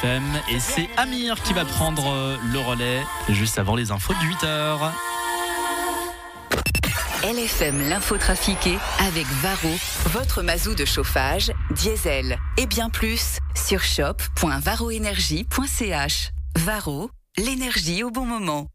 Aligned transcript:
FM 0.00 0.24
et 0.48 0.58
c'est 0.60 0.88
Amir 0.96 1.40
qui 1.42 1.52
va 1.52 1.64
prendre 1.64 2.12
euh, 2.12 2.36
le 2.52 2.58
relais 2.58 3.00
juste 3.28 3.56
avant 3.58 3.76
les 3.76 3.92
infos 3.92 4.14
de 4.14 4.18
8h. 4.18 4.90
LFM 7.24 7.88
l'info 7.88 8.18
trafiquée 8.18 8.76
avec 9.06 9.26
Varro, 9.42 9.74
votre 10.06 10.42
mazou 10.42 10.74
de 10.74 10.84
chauffage, 10.84 11.52
diesel 11.70 12.36
et 12.58 12.66
bien 12.66 12.90
plus 12.90 13.38
sur 13.54 13.82
shop.varroénergie.ch. 13.82 16.32
Varro, 16.56 17.10
l'énergie 17.38 18.02
au 18.02 18.10
bon 18.10 18.26
moment. 18.26 18.66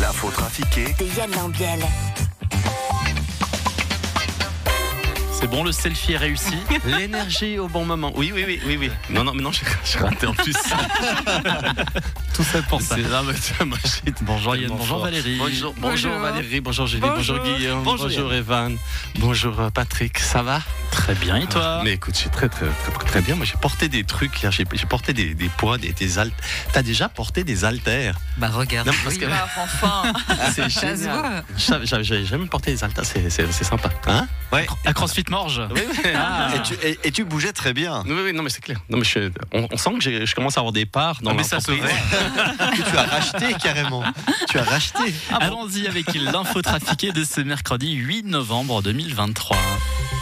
L'info 0.00 0.30
trafiquée 0.30 0.94
De 0.98 1.04
Yann 1.16 1.30
Lambiel. 1.32 1.80
C'est 5.42 5.48
bon, 5.48 5.64
le 5.64 5.72
selfie 5.72 6.12
est 6.12 6.18
réussi. 6.18 6.54
L'énergie 6.84 7.58
au 7.58 7.66
bon 7.66 7.84
moment. 7.84 8.12
Oui, 8.14 8.30
oui, 8.32 8.44
oui, 8.46 8.60
oui, 8.64 8.76
oui. 8.78 8.90
Non, 9.10 9.24
non, 9.24 9.32
mais 9.34 9.42
non, 9.42 9.50
j'ai 9.50 9.66
j'ai 9.84 9.98
raté 9.98 10.24
en 10.28 10.34
plus. 10.34 10.52
Tout 12.32 12.44
ça 12.44 12.62
pour 12.68 12.80
ça. 12.80 12.94
C'est 12.94 13.02
là, 13.08 13.22
mais 13.26 13.34
tiens, 13.34 13.66
moi, 13.66 13.76
j'ai- 13.82 14.14
Bonjour 14.20 14.54
Yann, 14.54 14.68
bonjour 14.68 14.86
fort. 14.86 15.02
Valérie. 15.02 15.36
Bonjour, 15.38 15.74
bonjour 15.76 16.10
Bonjour. 16.12 16.20
Valérie, 16.22 16.60
bonjour 16.60 16.86
Julie, 16.86 17.00
bonjour, 17.00 17.38
Bonjour. 17.38 17.56
Guillaume, 17.56 17.82
Bonjour, 17.82 18.06
bonjour, 18.06 18.32
Evan, 18.32 18.76
bonjour 19.18 19.58
euh, 19.60 19.70
Patrick, 19.70 20.20
ça 20.20 20.44
va? 20.44 20.60
Très 20.92 21.14
bien, 21.14 21.36
et 21.36 21.46
toi 21.46 21.80
Mais 21.82 21.92
écoute, 21.94 22.16
j'ai 22.22 22.28
très, 22.30 22.48
très, 22.48 22.66
très, 22.66 23.04
très, 23.06 23.20
bien. 23.22 23.34
Moi, 23.34 23.44
j'ai 23.44 23.56
porté 23.56 23.88
des 23.88 24.04
trucs 24.04 24.40
hier, 24.40 24.52
j'ai 24.52 24.64
porté 24.64 25.12
des, 25.12 25.34
des 25.34 25.48
poids, 25.48 25.76
des, 25.78 25.92
des 25.92 26.18
haltères. 26.18 26.36
T'as 26.72 26.82
déjà 26.82 27.08
porté 27.08 27.42
des 27.44 27.64
haltères 27.64 28.14
Bah 28.36 28.48
regarde. 28.52 28.86
Non, 28.86 28.92
parce 29.02 29.16
Oui, 29.16 29.20
que- 29.20 29.26
bah, 29.26 29.48
enfin, 29.58 30.12
C'est 30.54 30.68
ça 30.70 30.96
se 30.96 31.02
voit. 31.08 31.84
J'avais 31.84 32.24
jamais 32.24 32.46
porté 32.46 32.72
des 32.72 32.84
haltères, 32.84 33.04
c'est 33.04 33.30
sympa. 33.64 33.88
Hein 34.06 34.28
Ouais. 34.52 34.66
À 34.84 34.92
CrossFit 34.92 35.24
Morge 35.30 35.62
Oui, 35.74 35.80
oui. 35.88 36.10
Ah. 36.14 36.50
Et, 36.54 36.62
tu, 36.62 36.74
et- 36.86 36.98
et 37.04 37.10
tu 37.10 37.24
bougeais 37.24 37.52
très 37.52 37.72
bien. 37.72 38.02
Oui, 38.06 38.14
oui, 38.24 38.32
non, 38.34 38.42
mais 38.42 38.50
c'est 38.50 38.60
clair. 38.62 38.78
Non, 38.90 38.98
mais 38.98 39.04
je, 39.04 39.30
on, 39.52 39.66
on 39.72 39.76
sent 39.78 39.90
que 39.98 40.26
je 40.26 40.34
commence 40.34 40.56
à 40.58 40.60
avoir 40.60 40.72
des 40.72 40.86
parts 40.86 41.20
dans 41.22 41.30
Ah, 41.30 41.34
mais 41.34 41.42
ça 41.42 41.58
se 41.60 41.70
l'entreprise. 41.70 41.96
Que 42.76 42.90
tu 42.90 42.96
as 42.96 43.02
racheté 43.04 43.54
carrément. 43.60 44.04
Tu 44.50 44.58
as 44.58 44.62
racheté. 44.64 45.14
Allons-y 45.40 45.86
avec 45.88 46.14
l'info 46.14 46.60
trafiquée 46.62 47.12
de 47.12 47.24
ce 47.24 47.40
mercredi 47.40 47.92
8 47.94 48.24
novembre 48.26 48.82
2023. 48.82 49.56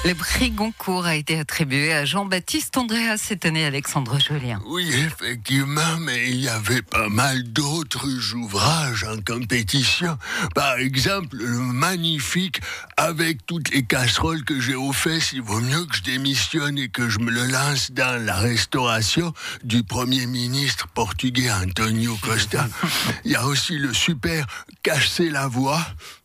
Le 0.05 0.15
prix 0.15 0.51
Goncourt 0.61 1.07
a 1.07 1.17
été 1.17 1.39
attribué 1.39 1.95
à 1.95 2.05
Jean-Baptiste 2.05 2.77
Andréas 2.77 3.17
cette 3.17 3.47
année, 3.47 3.65
Alexandre 3.65 4.21
Julien. 4.21 4.61
Oui, 4.67 4.93
effectivement, 4.93 5.97
mais 6.01 6.29
il 6.29 6.37
y 6.37 6.51
avait 6.51 6.83
pas 6.83 7.09
mal 7.09 7.45
d'autres 7.45 8.35
ouvrages 8.35 9.05
en 9.05 9.17
compétition. 9.23 10.19
Par 10.55 10.77
exemple, 10.77 11.39
le 11.39 11.57
magnifique 11.61 12.61
Avec 12.99 13.47
toutes 13.47 13.71
les 13.71 13.85
casseroles 13.85 14.45
que 14.45 14.61
j'ai 14.61 14.75
aux 14.75 14.93
fesses, 14.93 15.33
il 15.33 15.41
vaut 15.41 15.63
mieux 15.63 15.87
que 15.87 15.97
je 15.97 16.03
démissionne 16.03 16.77
et 16.77 16.91
que 16.91 17.09
je 17.09 17.21
me 17.21 17.31
le 17.31 17.47
lance 17.47 17.93
dans 17.93 18.23
la 18.23 18.37
restauration 18.37 19.33
du 19.65 19.83
Premier 19.83 20.27
ministre 20.27 20.89
portugais 20.89 21.51
Antonio 21.51 22.19
Costa. 22.21 22.69
Il 23.25 23.33
y 23.33 23.37
a 23.37 23.47
aussi 23.47 23.79
le 23.79 23.95
super 23.95 24.47
Casser 24.83 25.31
la 25.31 25.47
voix 25.47 25.81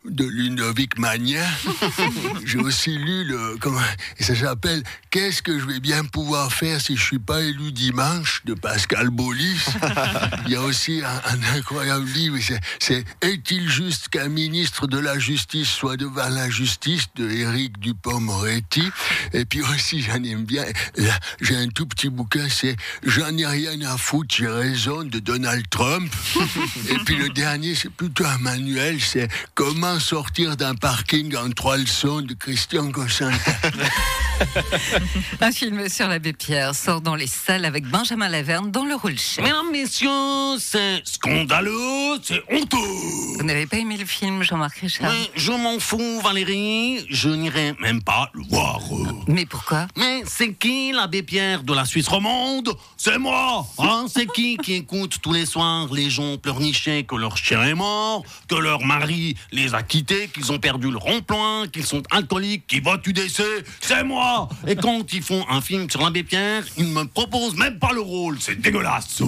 de 0.10 0.26
Ludovic 0.26 0.98
Magnin. 0.98 1.46
J'ai 2.46 2.58
aussi 2.60 2.98
lu 2.98 3.24
le. 3.26 3.58
Comment, 3.60 3.80
et 4.20 4.24
ça 4.24 4.36
s'appelle 4.36 4.84
Qu'est-ce 5.10 5.42
que 5.42 5.58
je 5.60 5.66
vais 5.66 5.80
bien 5.80 6.04
pouvoir 6.04 6.52
faire 6.52 6.82
si 6.82 6.98
je 6.98 7.02
suis 7.04 7.20
pas 7.20 7.42
élu 7.42 7.72
dimanche 7.72 8.42
de 8.46 8.54
Pascal 8.54 9.10
Bolis? 9.10 9.66
Il 10.46 10.52
y 10.52 10.56
a 10.56 10.62
aussi 10.62 11.02
un, 11.04 11.22
un 11.32 11.58
incroyable 11.58 12.06
livre. 12.06 12.38
c'est- 12.42 12.60
C'est 12.80 13.06
Est-il 13.22 13.70
juste 13.70 14.10
qu'un 14.10 14.28
ministre 14.28 14.88
de 14.88 14.98
la 15.00 15.18
Justice 15.18 15.70
soit 15.70 15.98
devant 15.98 16.30
la 16.30 16.50
justice? 16.50 17.06
De 17.16 17.30
Éric 17.30 17.80
Dupont-Moretti 17.80 18.84
Et 19.34 19.46
puis 19.46 19.62
aussi, 19.62 20.02
j'en 20.02 20.22
aime 20.24 20.44
bien. 20.46 20.66
J'ai 21.42 21.56
un 21.56 21.68
tout 21.68 21.86
petit 21.86 22.10
bouquin. 22.10 22.48
C'est 22.50 22.76
J'en 23.04 23.36
ai 23.38 23.46
rien 23.46 23.80
à 23.82 23.98
foutre, 23.98 24.36
j'ai 24.36 24.48
raison 24.48 25.04
de 25.04 25.20
Donald 25.20 25.66
Trump. 25.70 26.14
Et 26.90 26.98
puis 27.06 27.16
le 27.16 27.30
dernier, 27.30 27.74
c'est 27.76 27.90
plutôt 27.90 28.26
un 28.26 28.38
manuel. 28.40 29.00
C'est 29.02 29.30
Comment 29.54 29.95
sortir 30.00 30.58
d'un 30.58 30.76
parking 30.76 31.36
en 31.36 31.50
trois 31.52 31.78
leçons 31.78 32.22
de 32.22 32.34
Christian 32.34 32.92
Cossin. 32.92 33.32
Un 35.42 35.52
film 35.52 35.88
sur 35.90 36.08
l'abbé 36.08 36.34
Pierre 36.34 36.76
sort 36.76 37.02
dans 37.02 37.16
les 37.16 37.28
salles 37.28 37.66
avec 37.66 37.86
Benjamin 37.86 38.28
Laverne 38.28 38.72
dans 38.72 38.86
le 38.86 38.96
rôle 38.96 39.18
chef. 39.18 39.44
Mesdames, 39.44 39.72
messieurs, 39.72 40.58
c'est 40.60 41.02
scandaleux, 41.06 42.20
c'est 42.22 42.44
honteux. 42.52 42.78
Vous 43.38 43.44
n'avez 43.44 43.66
pas 43.66 43.78
aimé 43.78 43.98
le 43.98 44.06
film, 44.06 44.44
Jean-Marc 44.44 44.78
Richard? 44.80 45.12
Mais 45.12 45.32
je 45.36 45.52
m'en 45.52 45.80
fous, 45.80 46.22
Valérie, 46.22 47.06
je 47.10 47.30
n'irai 47.30 47.74
même 47.80 48.02
pas 48.02 48.30
le 48.34 48.44
voir. 48.50 48.82
Mais 49.28 49.46
pourquoi? 49.46 49.88
Mais 49.96 50.24
c'est 50.26 50.54
qui 50.54 50.92
l'abbé 50.92 51.24
Pierre 51.24 51.64
de 51.64 51.74
la 51.74 51.86
Suisse 51.86 52.08
romande? 52.08 52.76
C'est 52.98 53.18
moi 53.18 53.66
hein? 53.80 54.06
C'est 54.10 54.28
qui 54.32 54.58
qui 54.58 54.74
écoute 54.74 55.18
tous 55.22 55.34
les 55.34 55.46
soirs 55.46 55.88
les 55.94 56.10
gens 56.10 56.38
pleurnicher 56.38 57.04
que 57.04 57.16
leur 57.16 57.38
chien 57.38 57.64
est 57.64 57.74
mort, 57.74 58.24
que 58.48 58.56
leur 58.56 58.84
mari 58.84 59.36
les 59.52 59.74
a 59.74 59.84
quittés, 59.88 60.28
qu'ils 60.28 60.52
ont 60.52 60.60
perdu 60.60 60.92
le 60.92 60.98
rond-point, 60.98 61.68
qu'ils 61.68 61.86
sont 61.86 62.04
alcooliques, 62.12 62.68
qu'ils 62.68 62.84
votent 62.84 63.06
UDC 63.06 63.44
C'est 63.82 64.04
moi. 64.04 64.50
Et 64.68 64.76
quand 64.76 65.14
ils 65.14 65.22
font 65.22 65.46
un 65.50 65.62
film 65.62 65.90
sur 65.90 66.02
l'abbé 66.02 66.24
Pierre, 66.24 66.64
ils 66.78 66.88
me 66.88 67.06
proposent 67.06 67.56
même 67.56 67.80
pas 67.80 67.94
le 67.94 68.02
rôle, 68.02 68.38
c'est 68.40 68.60
dégueulasse 68.60 69.22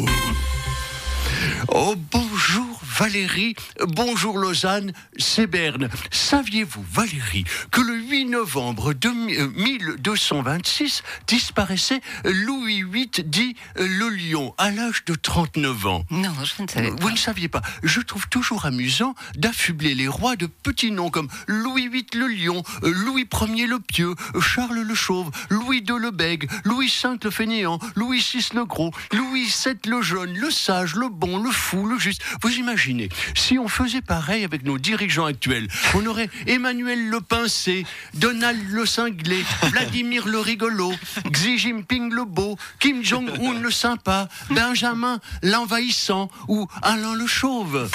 Oh, 1.69 1.95
bonjour 2.11 2.65
Valérie, 2.97 3.55
bonjour 3.89 4.39
Lausanne, 4.39 4.91
c'est 5.17 5.45
Berne. 5.45 5.87
Saviez-vous, 6.11 6.83
Valérie, 6.91 7.43
que 7.69 7.79
le 7.81 7.93
8 7.95 8.25
novembre 8.25 8.93
de 8.93 9.09
mi- 9.09 9.35
euh, 9.37 9.47
1226 9.55 11.03
disparaissait 11.27 12.01
Louis 12.25 12.81
VIII, 12.83 13.09
dit 13.25 13.55
euh, 13.77 13.85
le 13.87 14.09
lion, 14.09 14.55
à 14.57 14.71
l'âge 14.71 15.03
de 15.05 15.13
39 15.13 15.85
ans? 15.85 16.05
Non, 16.09 16.31
je 16.43 16.63
ne 16.63 16.67
savais 16.67 16.89
pas. 16.89 16.95
Vous 17.01 17.11
ne 17.11 17.17
saviez 17.17 17.49
pas. 17.49 17.61
Je 17.83 18.01
trouve 18.01 18.27
toujours 18.29 18.65
amusant 18.65 19.13
d'affubler 19.35 19.93
les 19.93 20.07
rois 20.07 20.35
de 20.35 20.47
petits 20.47 20.91
noms 20.91 21.09
comme 21.11 21.27
Louis 21.47 21.87
VIII 21.89 22.05
le 22.15 22.27
lion, 22.27 22.63
euh, 22.83 22.91
Louis 22.91 23.27
Ier 23.53 23.67
le 23.67 23.79
pieux, 23.79 24.15
Charles 24.41 24.79
le 24.79 24.95
chauve, 24.95 25.29
Louis 25.49 25.83
II 25.87 25.97
le 25.99 26.09
bègue, 26.11 26.49
Louis 26.63 26.87
V 27.03 27.09
le 27.23 27.29
fainéant, 27.29 27.77
Louis 27.95 28.19
VI 28.33 28.49
le 28.55 28.65
gros, 28.65 28.91
Louis 29.13 29.45
VII 29.45 29.75
le 29.87 30.01
jeune, 30.01 30.33
le 30.33 30.49
sage, 30.49 30.95
le 30.95 31.09
bon, 31.09 31.26
le 31.35 31.51
fou, 31.51 31.85
le 31.85 31.99
juste. 31.99 32.21
Vous 32.41 32.53
imaginez, 32.53 33.09
si 33.35 33.59
on 33.59 33.67
faisait 33.67 34.01
pareil 34.01 34.45
avec 34.45 34.63
nos 34.63 34.77
dirigeants 34.77 35.25
actuels, 35.25 35.67
on 35.93 36.05
aurait 36.05 36.29
Emmanuel 36.45 37.09
le 37.09 37.19
pincé, 37.19 37.85
Donald 38.13 38.59
le 38.69 38.85
cinglé, 38.85 39.43
Vladimir 39.63 40.27
le 40.27 40.39
rigolo, 40.39 40.93
Xi 41.31 41.57
Jinping 41.57 42.13
le 42.13 42.23
beau, 42.23 42.57
Kim 42.79 43.03
Jong-un 43.03 43.59
le 43.59 43.71
sympa, 43.71 44.29
Benjamin 44.49 45.19
l'envahissant 45.43 46.29
ou 46.47 46.67
Alain 46.81 47.15
le 47.15 47.27
chauve. 47.27 47.89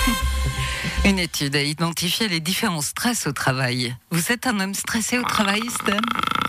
Une 1.05 1.19
étude 1.19 1.57
a 1.57 1.63
identifié 1.63 2.29
les 2.29 2.41
différents 2.41 2.81
stress 2.81 3.27
au 3.27 3.33
travail. 3.33 3.97
Vous 4.11 4.31
êtes 4.31 4.47
un 4.47 4.61
homme 4.61 4.75
stressé 4.75 5.19
au 5.19 5.23
travail, 5.23 5.63
Stan? 5.69 6.42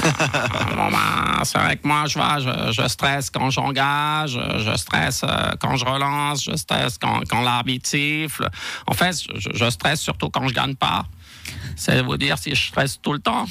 Bon, 0.76 0.90
ben, 0.90 1.44
c'est 1.44 1.58
vrai 1.58 1.76
que 1.76 1.86
moi, 1.86 2.04
je, 2.06 2.18
vois, 2.18 2.38
je, 2.72 2.88
stresse 2.88 3.30
quand 3.30 3.50
j'engage, 3.50 4.38
je 4.58 4.76
stresse 4.76 5.22
euh, 5.24 5.52
quand 5.60 5.76
je 5.76 5.84
relance, 5.84 6.44
je 6.44 6.56
stresse 6.56 6.98
quand, 6.98 7.20
quand 7.28 7.42
l'arbitre 7.42 7.88
siffle. 7.88 8.48
En 8.86 8.94
fait, 8.94 9.16
je, 9.34 9.50
je 9.52 9.70
stresse 9.70 10.00
surtout 10.00 10.30
quand 10.30 10.48
je 10.48 10.54
gagne 10.54 10.74
pas. 10.74 11.04
C'est 11.76 12.02
vous 12.02 12.16
dire 12.16 12.38
si 12.38 12.54
je 12.54 12.68
stresse 12.68 13.00
tout 13.00 13.12
le 13.12 13.20
temps. 13.20 13.46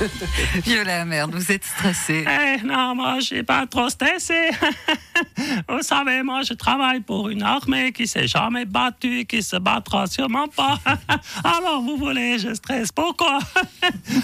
Viola, 0.64 1.04
merde, 1.04 1.34
vous 1.34 1.52
êtes 1.52 1.64
stressé. 1.64 2.24
Eh 2.26 2.64
non, 2.64 2.94
moi, 2.94 3.16
je 3.20 3.26
suis 3.26 3.42
pas 3.42 3.66
trop 3.66 3.88
stressé. 3.88 4.50
Vous 5.68 5.82
savez, 5.82 6.22
moi, 6.22 6.42
je 6.42 6.54
travaille 6.54 7.00
pour 7.00 7.28
une 7.28 7.42
armée 7.42 7.92
qui 7.92 8.06
s'est 8.06 8.26
jamais 8.26 8.64
battue, 8.64 9.24
qui 9.24 9.42
se 9.42 9.56
battra 9.56 10.06
sûrement 10.06 10.48
pas. 10.48 10.78
Alors, 11.44 11.82
vous 11.82 11.96
voulez, 11.96 12.38
je 12.38 12.54
stresse. 12.54 12.90
Pourquoi? 12.92 13.38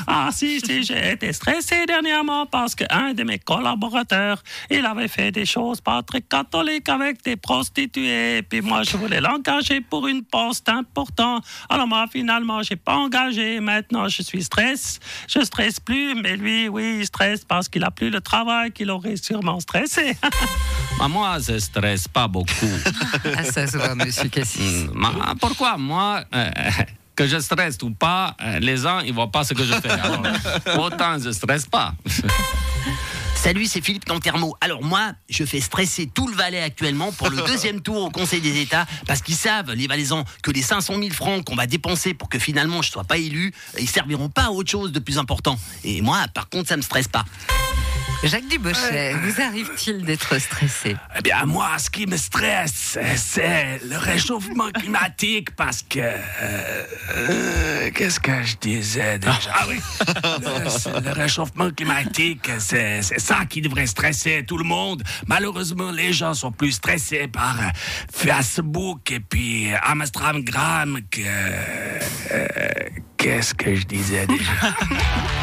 Ah, 0.06 0.30
si, 0.32 0.60
si, 0.60 0.82
j'ai 0.82 1.12
été 1.12 1.32
stressé 1.32 1.86
dernièrement 1.86 2.46
parce 2.46 2.74
qu'un 2.74 3.14
de 3.14 3.22
mes 3.22 3.38
collaborateurs, 3.38 4.42
il 4.70 4.84
avait 4.84 5.08
fait 5.08 5.30
des 5.30 5.46
choses 5.46 5.80
pas 5.80 6.02
très 6.02 6.20
catholiques 6.20 6.88
avec 6.88 7.22
des 7.22 7.36
prostituées. 7.36 8.38
Et 8.38 8.42
puis 8.42 8.60
moi, 8.60 8.82
je 8.82 8.96
voulais 8.96 9.20
l'engager 9.20 9.80
pour 9.80 10.06
une 10.06 10.24
poste 10.24 10.68
importante. 10.68 11.44
Alors, 11.68 11.86
moi, 11.86 12.06
finalement, 12.10 12.62
j'ai 12.62 12.76
pas 12.76 12.96
engagé. 12.96 13.60
Maintenant, 13.60 14.08
je 14.08 14.22
suis 14.22 14.42
stress. 14.42 15.00
Je 15.28 15.40
stresse 15.40 15.57
plus, 15.84 16.14
mais 16.14 16.36
lui, 16.36 16.68
oui, 16.68 16.98
il 17.00 17.06
stresse 17.06 17.44
parce 17.44 17.68
qu'il 17.68 17.84
a 17.84 17.90
plus 17.90 18.10
le 18.10 18.20
travail 18.20 18.72
qu'il 18.72 18.90
aurait 18.90 19.16
sûrement 19.16 19.60
stressé. 19.60 20.16
Moi, 21.08 21.38
je 21.46 21.58
stresse 21.58 22.08
pas 22.08 22.28
beaucoup. 22.28 22.48
Ah, 23.36 23.44
ça 23.44 23.66
se 23.66 23.76
voit, 23.76 23.94
monsieur 23.94 24.28
Cassis. 24.28 24.86
Hmm, 24.92 25.34
pourquoi? 25.40 25.76
Moi 25.76 26.22
euh, 26.34 26.50
que 27.16 27.26
je 27.26 27.38
stresse 27.38 27.78
ou 27.82 27.90
pas, 27.90 28.34
euh, 28.42 28.58
les 28.58 28.78
gens 28.78 29.00
ils 29.00 29.12
voient 29.12 29.30
pas 29.30 29.44
ce 29.44 29.54
que 29.54 29.64
je 29.64 29.72
fais. 29.74 29.90
Alors, 29.90 30.22
autant 30.78 31.18
je 31.18 31.30
stresse 31.30 31.66
pas. 31.66 31.92
Salut, 33.40 33.66
c'est 33.66 33.80
Philippe 33.80 34.04
Cantermo. 34.04 34.56
Alors 34.60 34.82
moi, 34.82 35.12
je 35.30 35.44
fais 35.44 35.60
stresser 35.60 36.10
tout 36.12 36.26
le 36.26 36.34
Valais 36.34 36.60
actuellement 36.60 37.12
pour 37.12 37.30
le 37.30 37.36
deuxième 37.46 37.80
tour 37.80 38.02
au 38.02 38.10
Conseil 38.10 38.40
des 38.40 38.60
États 38.60 38.84
parce 39.06 39.22
qu'ils 39.22 39.36
savent, 39.36 39.72
les 39.72 39.86
Valaisans, 39.86 40.24
que 40.42 40.50
les 40.50 40.60
500 40.60 40.94
000 41.00 41.10
francs 41.10 41.44
qu'on 41.44 41.54
va 41.54 41.68
dépenser 41.68 42.14
pour 42.14 42.28
que 42.28 42.40
finalement 42.40 42.82
je 42.82 42.90
sois 42.90 43.04
pas 43.04 43.16
élu, 43.16 43.54
ils 43.78 43.88
serviront 43.88 44.28
pas 44.28 44.46
à 44.46 44.50
autre 44.50 44.70
chose 44.70 44.90
de 44.90 44.98
plus 44.98 45.18
important. 45.18 45.56
Et 45.84 46.02
moi, 46.02 46.26
par 46.34 46.48
contre, 46.48 46.68
ça 46.68 46.76
me 46.76 46.82
stresse 46.82 47.08
pas. 47.08 47.24
Jacques 48.24 48.48
Dubochet, 48.48 49.14
vous 49.22 49.40
arrive-t-il 49.40 50.04
d'être 50.04 50.38
stressé 50.40 50.96
Eh 51.16 51.22
bien, 51.22 51.44
moi, 51.46 51.78
ce 51.78 51.88
qui 51.88 52.04
me 52.06 52.16
stresse, 52.16 52.98
c'est 53.16 53.80
le 53.88 53.96
réchauffement 53.96 54.70
climatique 54.70 55.54
parce 55.54 55.82
que. 55.82 56.00
euh, 56.00 56.82
euh, 57.16 57.90
Qu'est-ce 57.94 58.18
que 58.18 58.42
je 58.42 58.56
disais 58.56 59.18
déjà? 59.20 59.52
Ah 59.54 59.66
oui 59.68 59.78
Le, 61.04 61.12
réchauffement 61.12 61.70
climatique, 61.70 62.50
c'est 62.58 63.02
ça 63.02 63.44
qui 63.48 63.60
devrait 63.62 63.86
stresser 63.86 64.44
tout 64.46 64.58
le 64.58 64.64
monde. 64.64 65.02
Malheureusement, 65.28 65.92
les 65.92 66.12
gens 66.12 66.34
sont 66.34 66.50
plus 66.52 66.72
stressés 66.72 67.28
par 67.28 67.56
Facebook 68.12 69.12
et 69.12 69.20
puis 69.20 69.68
Amstramgram 69.84 70.98
que. 71.10 71.20
euh, 72.32 72.48
Qu'est-ce 73.16 73.52
que 73.54 73.74
je 73.74 73.84
disais 73.84 74.26
déjà? 74.26 74.52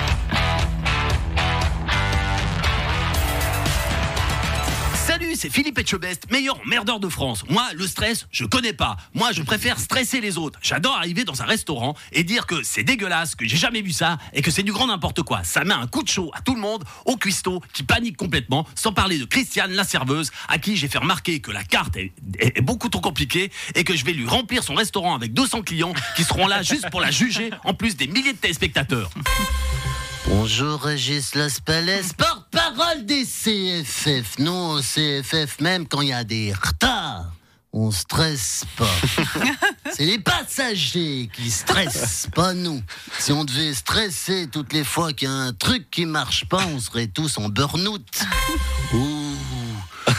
C'est 5.35 5.49
Philippe 5.49 5.77
Etchebest, 5.77 6.31
meilleur 6.31 6.65
merdeur 6.65 7.01
de 7.01 7.09
France. 7.09 7.43
Moi, 7.49 7.67
le 7.75 7.85
stress, 7.87 8.25
je 8.31 8.45
connais 8.45 8.71
pas. 8.71 8.95
Moi, 9.13 9.33
je 9.33 9.41
préfère 9.41 9.79
stresser 9.79 10.21
les 10.21 10.37
autres. 10.37 10.57
J'adore 10.61 10.95
arriver 10.95 11.25
dans 11.25 11.41
un 11.41 11.45
restaurant 11.45 11.93
et 12.13 12.23
dire 12.23 12.47
que 12.47 12.63
c'est 12.63 12.83
dégueulasse, 12.83 13.35
que 13.35 13.45
j'ai 13.45 13.57
jamais 13.57 13.81
vu 13.81 13.91
ça 13.91 14.17
et 14.33 14.41
que 14.41 14.49
c'est 14.49 14.63
du 14.63 14.71
grand 14.71 14.87
n'importe 14.87 15.23
quoi. 15.23 15.43
Ça 15.43 15.65
met 15.65 15.73
un 15.73 15.87
coup 15.87 16.03
de 16.03 16.07
chaud 16.07 16.31
à 16.33 16.41
tout 16.41 16.55
le 16.55 16.61
monde, 16.61 16.85
au 17.03 17.17
cuistot, 17.17 17.61
qui 17.73 17.83
panique 17.83 18.15
complètement, 18.15 18.65
sans 18.75 18.93
parler 18.93 19.17
de 19.17 19.25
Christiane, 19.25 19.73
la 19.73 19.83
serveuse, 19.83 20.31
à 20.47 20.57
qui 20.57 20.77
j'ai 20.77 20.87
fait 20.87 20.99
remarquer 20.99 21.41
que 21.41 21.51
la 21.51 21.65
carte 21.65 21.97
est, 21.97 22.13
beaucoup 22.61 22.87
trop 22.87 23.01
compliquée 23.01 23.51
et 23.75 23.83
que 23.83 23.95
je 23.95 24.05
vais 24.05 24.13
lui 24.13 24.27
remplir 24.27 24.63
son 24.63 24.73
restaurant 24.73 25.15
avec 25.15 25.33
200 25.33 25.63
clients 25.63 25.93
qui 26.15 26.23
seront 26.23 26.47
là 26.47 26.63
juste 26.63 26.89
pour 26.89 27.01
la 27.01 27.11
juger, 27.11 27.49
en 27.65 27.73
plus 27.73 27.97
des 27.97 28.07
milliers 28.07 28.33
de 28.33 28.37
téléspectateurs. 28.37 29.09
Bonjour 30.27 30.81
Régis 30.81 31.35
Laspalais, 31.35 32.01
porte-parole 32.75 33.05
des 33.05 33.25
CFF. 33.25 34.39
Non, 34.39 34.71
au 34.71 34.81
CFF, 34.81 35.59
même 35.59 35.87
quand 35.87 36.01
il 36.01 36.09
y 36.09 36.13
a 36.13 36.23
des 36.23 36.53
retards, 36.53 37.31
on 37.73 37.91
stresse 37.91 38.65
pas. 38.77 38.89
C'est 39.91 40.05
les 40.05 40.19
passagers 40.19 41.29
qui 41.33 41.51
stressent, 41.51 42.27
pas 42.33 42.53
nous. 42.53 42.81
Si 43.19 43.31
on 43.31 43.43
devait 43.43 43.73
stresser 43.73 44.47
toutes 44.51 44.73
les 44.73 44.83
fois 44.83 45.13
qu'il 45.13 45.27
y 45.27 45.31
a 45.31 45.33
un 45.33 45.53
truc 45.53 45.89
qui 45.91 46.05
marche 46.05 46.45
pas, 46.45 46.65
on 46.73 46.79
serait 46.79 47.07
tous 47.07 47.37
en 47.37 47.49
burn-out. 47.49 48.07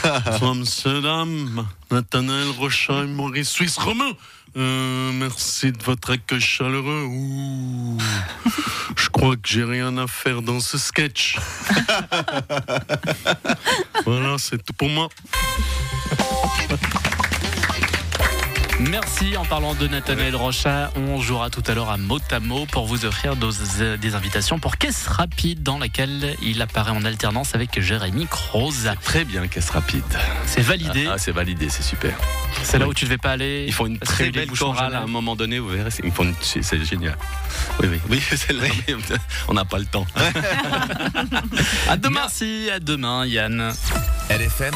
Dame. 1.03 1.67
Nathanaël 1.91 2.49
Rochaille, 2.57 3.07
Maurice 3.07 3.49
Suisse 3.49 3.77
Romain. 3.77 4.11
Euh, 4.55 5.11
merci 5.13 5.71
de 5.71 5.83
votre 5.83 6.11
accueil 6.11 6.41
chaleureux. 6.41 7.03
Ouh. 7.03 7.97
Je 8.95 9.09
crois 9.09 9.35
que 9.35 9.47
j'ai 9.47 9.63
rien 9.63 9.97
à 9.97 10.07
faire 10.07 10.41
dans 10.41 10.59
ce 10.59 10.77
sketch. 10.77 11.37
voilà, 14.05 14.37
c'est 14.39 14.63
tout 14.63 14.73
pour 14.73 14.89
moi. 14.89 15.09
Merci. 18.79 19.35
En 19.37 19.43
parlant 19.45 19.73
de 19.73 19.87
Nathanaël 19.87 20.35
Rocha, 20.35 20.91
on 20.95 21.19
jouera 21.19 21.49
tout 21.49 21.63
à 21.65 21.73
l'heure 21.73 21.89
à 21.89 21.97
mot 21.97 22.19
à 22.29 22.39
mot 22.39 22.67
pour 22.71 22.85
vous 22.85 23.05
offrir 23.05 23.35
dos- 23.35 23.51
des 23.99 24.15
invitations 24.15 24.59
pour 24.59 24.77
Caisse 24.77 25.07
Rapide 25.07 25.63
dans 25.63 25.79
laquelle 25.79 26.35
il 26.43 26.61
apparaît 26.61 26.91
en 26.91 27.03
alternance 27.03 27.55
avec 27.55 27.79
Jérémy 27.81 28.27
Croze. 28.27 28.91
Très 29.03 29.25
bien, 29.25 29.47
caisse 29.47 29.71
rapide. 29.71 30.03
C'est 30.45 30.61
validé. 30.61 31.07
Ah, 31.11 31.17
c'est 31.17 31.31
validé, 31.31 31.69
c'est 31.69 31.81
super. 31.81 32.13
C'est 32.63 32.77
là 32.77 32.87
où 32.87 32.93
tu 32.93 33.05
devais 33.05 33.17
pas 33.17 33.31
aller. 33.31 33.65
Ils 33.67 33.73
font 33.73 33.87
une 33.87 33.97
parce 33.97 34.11
très 34.11 34.29
belle 34.29 34.51
chorale 34.51 34.93
à 34.93 35.01
un 35.01 35.07
moment 35.07 35.35
donné, 35.35 35.57
vous 35.57 35.69
verrez, 35.69 35.89
c'est- 35.89 36.03
ils 36.05 36.11
font 36.11 36.23
une- 36.23 36.35
c'est 36.41 36.61
c'est 36.63 36.83
génial. 36.85 37.17
Oui, 37.81 37.87
oui, 37.91 37.99
oui, 38.09 38.21
c'est 38.35 38.53
là, 38.53 38.67
on 39.47 39.53
n'a 39.53 39.65
pas 39.65 39.79
le 39.79 39.85
temps. 39.85 40.05
À 41.89 41.97
demain. 41.97 42.19
Merci, 42.21 42.69
à 42.71 42.79
demain 42.79 43.25
Yann. 43.25 43.73
LFM, 44.29 44.73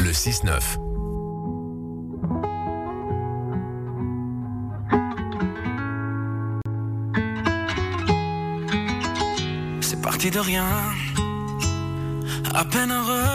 le 0.00 0.12
6-9. 0.12 0.78
Parti 10.18 10.30
de 10.32 10.40
rien, 10.40 10.66
à 12.52 12.64
peine 12.64 12.90
heureux. 12.90 13.28